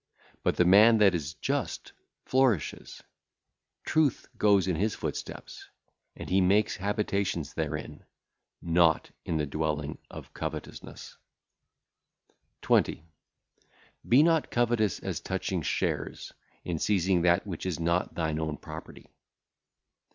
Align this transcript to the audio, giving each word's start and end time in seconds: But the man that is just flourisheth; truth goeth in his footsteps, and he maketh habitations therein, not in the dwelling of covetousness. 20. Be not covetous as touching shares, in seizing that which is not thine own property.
But 0.41 0.55
the 0.55 0.65
man 0.65 0.97
that 0.97 1.13
is 1.13 1.35
just 1.35 1.93
flourisheth; 2.25 3.03
truth 3.83 4.27
goeth 4.35 4.67
in 4.67 4.75
his 4.75 4.95
footsteps, 4.95 5.69
and 6.15 6.27
he 6.27 6.41
maketh 6.41 6.77
habitations 6.77 7.53
therein, 7.53 8.03
not 8.63 9.11
in 9.25 9.37
the 9.37 9.45
dwelling 9.45 9.99
of 10.09 10.33
covetousness. 10.33 11.17
20. 12.63 13.03
Be 14.09 14.23
not 14.23 14.49
covetous 14.49 14.97
as 15.01 15.19
touching 15.19 15.61
shares, 15.61 16.33
in 16.65 16.79
seizing 16.79 17.21
that 17.21 17.45
which 17.45 17.67
is 17.67 17.79
not 17.79 18.15
thine 18.15 18.39
own 18.39 18.57
property. 18.57 19.05